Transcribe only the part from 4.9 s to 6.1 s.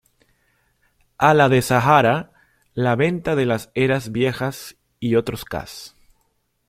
y otros cas.